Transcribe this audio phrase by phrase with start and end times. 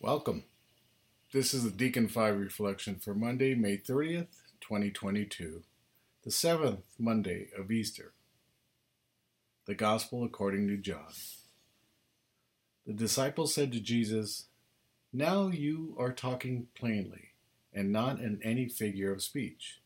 [0.00, 0.44] Welcome.
[1.32, 4.26] This is the Deacon 5 reflection for Monday, May 30th,
[4.60, 5.62] 2022,
[6.24, 8.12] the seventh Monday of Easter.
[9.66, 11.12] The Gospel according to John.
[12.86, 14.46] The disciples said to Jesus,
[15.10, 17.30] Now you are talking plainly,
[17.72, 19.80] and not in any figure of speech.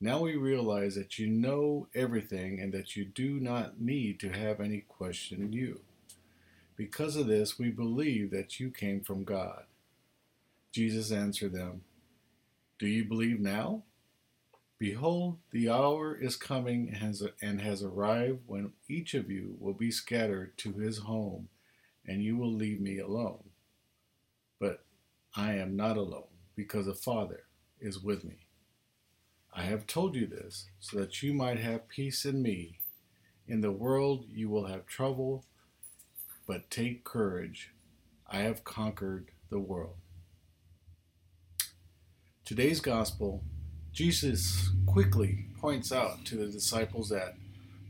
[0.00, 4.60] Now we realize that you know everything and that you do not need to have
[4.60, 5.80] any question you.
[6.78, 9.64] Because of this, we believe that you came from God.
[10.70, 11.82] Jesus answered them,
[12.78, 13.82] Do you believe now?
[14.78, 16.96] Behold, the hour is coming
[17.42, 21.48] and has arrived when each of you will be scattered to his home,
[22.06, 23.50] and you will leave me alone.
[24.60, 24.84] But
[25.34, 27.42] I am not alone, because the Father
[27.80, 28.46] is with me.
[29.52, 32.78] I have told you this, so that you might have peace in me.
[33.48, 35.44] In the world you will have trouble
[36.48, 37.72] but take courage.
[38.26, 39.96] I have conquered the world.
[42.46, 43.44] Today's gospel,
[43.92, 47.34] Jesus quickly points out to the disciples that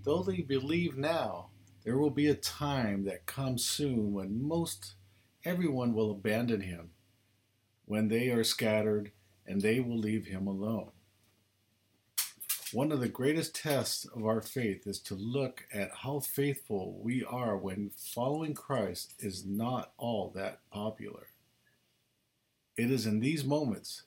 [0.05, 1.50] though they believe now,
[1.84, 4.94] there will be a time that comes soon when most
[5.44, 6.90] everyone will abandon him,
[7.84, 9.12] when they are scattered
[9.46, 10.90] and they will leave him alone.
[12.72, 17.24] One of the greatest tests of our faith is to look at how faithful we
[17.24, 21.28] are when following Christ is not all that popular.
[22.77, 24.02] It is in these moments,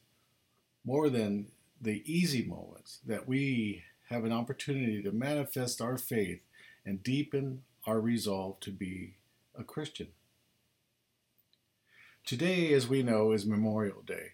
[0.86, 1.48] more than
[1.82, 6.44] the easy moments, that we have an opportunity to manifest our faith
[6.86, 9.16] and deepen our resolve to be
[9.58, 10.10] a Christian.
[12.28, 14.34] Today, as we know, is Memorial Day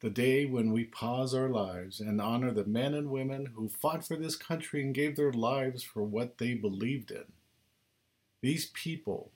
[0.00, 4.06] the day when we pause our lives and honor the men and women who fought
[4.06, 7.24] for this country and gave their lives for what they believed in.
[8.40, 9.32] These people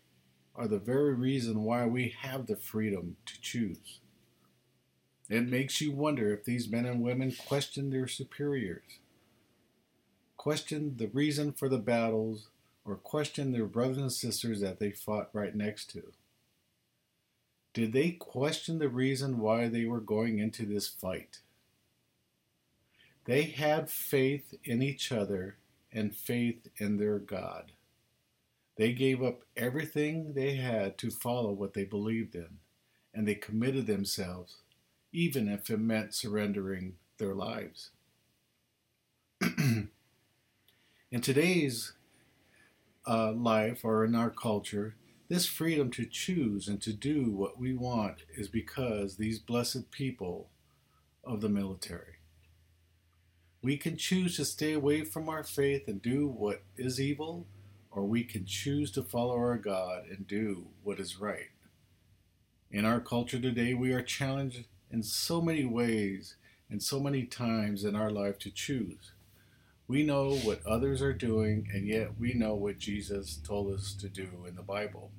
[0.55, 3.99] are the very reason why we have the freedom to choose.
[5.29, 9.01] It makes you wonder if these men and women questioned their superiors,
[10.37, 12.49] questioned the reason for the battles,
[12.85, 16.13] or questioned their brothers and sisters that they fought right next to.
[17.75, 21.39] Did they question the reason why they were going into this fight?
[23.25, 25.57] They had faith in each other
[25.93, 27.73] and faith in their God.
[28.77, 32.59] They gave up everything they had to follow what they believed in,
[33.15, 34.57] and they committed themselves,
[35.13, 37.91] even if it meant surrendering their lives.
[39.41, 41.93] in today's
[43.07, 44.95] uh, life or in our culture,
[45.33, 50.51] this freedom to choose and to do what we want is because these blessed people
[51.25, 52.17] of the military.
[53.63, 57.47] We can choose to stay away from our faith and do what is evil,
[57.91, 61.49] or we can choose to follow our God and do what is right.
[62.71, 66.37] In our culture today, we are challenged in so many ways
[66.69, 69.13] and so many times in our life to choose.
[69.89, 74.11] We know what others are doing, and yet we know what Jesus told us to
[74.11, 75.11] do in the Bible.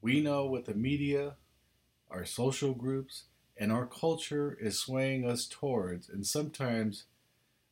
[0.00, 1.34] We know what the media,
[2.10, 3.24] our social groups,
[3.56, 7.04] and our culture is swaying us towards, and sometimes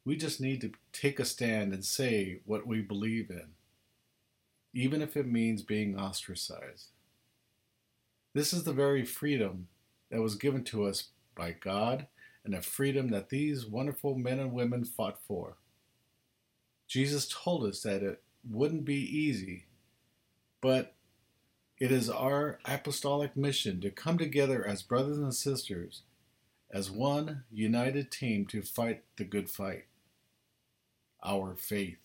[0.05, 3.49] we just need to take a stand and say what we believe in,
[4.75, 6.89] even if it means being ostracized.
[8.35, 9.69] This is the very freedom
[10.11, 12.07] that was given to us by God
[12.45, 15.57] and a freedom that these wonderful men and women fought for.
[16.87, 19.67] Jesus told us that it wouldn't be easy,
[20.61, 20.95] but
[21.81, 26.03] it is our apostolic mission to come together as brothers and sisters,
[26.71, 29.85] as one united team to fight the good fight,
[31.25, 31.99] our faith.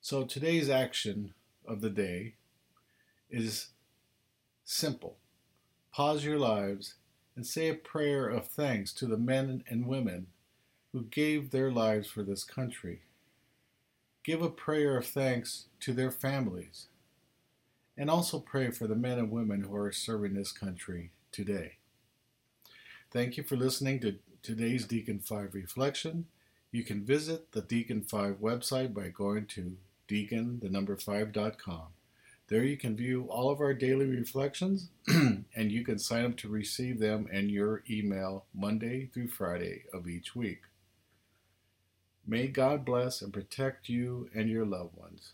[0.00, 1.32] So today's action
[1.66, 2.34] of the day
[3.30, 3.68] is
[4.64, 5.16] simple.
[5.92, 6.94] Pause your lives
[7.36, 10.26] and say a prayer of thanks to the men and women
[10.92, 13.00] who gave their lives for this country
[14.24, 16.86] give a prayer of thanks to their families,
[17.96, 21.74] and also pray for the men and women who are serving this country today.
[23.12, 26.26] Thank you for listening to today's Deacon 5 reflection.
[26.72, 29.76] You can visit the Deacon 5 website by going to
[30.08, 31.86] deacon, the number 5.com.
[32.48, 36.48] There you can view all of our daily reflections and you can sign up to
[36.48, 40.62] receive them in your email Monday through Friday of each week.
[42.26, 45.32] May God bless and protect you and your loved ones.